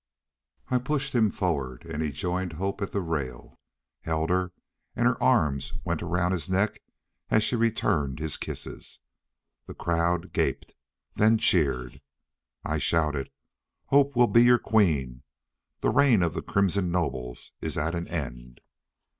I 0.69 0.79
pushed 0.79 1.13
him 1.13 1.29
forward 1.29 1.85
and 1.85 2.01
he 2.01 2.09
joined 2.11 2.53
Hope 2.53 2.81
at 2.81 2.89
the 2.91 3.01
rail. 3.01 3.59
Held 3.99 4.31
her, 4.31 4.51
and 4.95 5.05
her 5.05 5.21
arms 5.21 5.73
went 5.85 6.01
around 6.01 6.31
his 6.31 6.49
neck 6.49 6.81
as 7.29 7.43
she 7.43 7.55
returned 7.55 8.17
his 8.17 8.35
kisses. 8.35 9.01
The 9.67 9.75
crowd 9.75 10.33
gaped, 10.33 10.73
then 11.13 11.37
cheered. 11.37 12.01
I 12.65 12.79
shouted, 12.79 13.29
"Hope 13.89 14.15
will 14.15 14.25
be 14.25 14.41
your 14.41 14.57
queen 14.57 15.21
The 15.81 15.91
reign 15.91 16.23
of 16.23 16.33
the 16.33 16.41
crimson 16.41 16.89
nobles 16.89 17.51
is 17.61 17.77
at 17.77 17.93
an 17.93 18.07
end!" 18.07 18.59